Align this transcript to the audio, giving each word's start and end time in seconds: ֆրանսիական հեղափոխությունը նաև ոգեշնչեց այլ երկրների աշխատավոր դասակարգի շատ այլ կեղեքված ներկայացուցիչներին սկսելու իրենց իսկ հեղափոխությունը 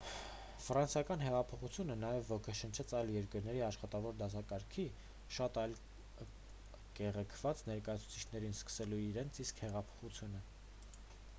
ֆրանսիական 0.67 1.23
հեղափոխությունը 1.23 1.95
նաև 2.03 2.29
ոգեշնչեց 2.31 2.93
այլ 2.99 3.11
երկրների 3.15 3.59
աշխատավոր 3.65 4.15
դասակարգի 4.21 4.85
շատ 5.37 5.59
այլ 5.65 5.75
կեղեքված 7.01 7.63
ներկայացուցիչներին 7.69 8.57
սկսելու 8.61 9.03
իրենց 9.11 9.41
իսկ 9.45 9.61
հեղափոխությունը 9.67 10.43